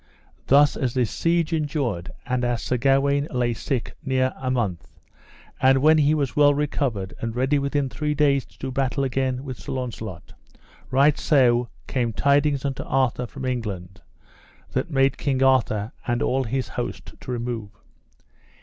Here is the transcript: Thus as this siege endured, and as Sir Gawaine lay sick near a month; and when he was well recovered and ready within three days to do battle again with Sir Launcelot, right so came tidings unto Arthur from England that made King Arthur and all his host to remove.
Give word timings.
Thus 0.47 0.75
as 0.75 0.95
this 0.95 1.11
siege 1.11 1.53
endured, 1.53 2.09
and 2.25 2.43
as 2.43 2.63
Sir 2.63 2.77
Gawaine 2.77 3.27
lay 3.29 3.53
sick 3.53 3.95
near 4.03 4.33
a 4.35 4.49
month; 4.49 4.87
and 5.61 5.77
when 5.77 5.99
he 5.99 6.15
was 6.15 6.35
well 6.35 6.55
recovered 6.55 7.13
and 7.19 7.35
ready 7.35 7.59
within 7.59 7.87
three 7.87 8.15
days 8.15 8.43
to 8.47 8.57
do 8.57 8.71
battle 8.71 9.03
again 9.03 9.43
with 9.43 9.59
Sir 9.59 9.73
Launcelot, 9.73 10.33
right 10.89 11.19
so 11.19 11.69
came 11.85 12.13
tidings 12.13 12.65
unto 12.65 12.81
Arthur 12.81 13.27
from 13.27 13.45
England 13.45 14.01
that 14.71 14.89
made 14.89 15.19
King 15.19 15.43
Arthur 15.43 15.91
and 16.07 16.23
all 16.23 16.45
his 16.45 16.69
host 16.69 17.13
to 17.19 17.31
remove. 17.31 17.69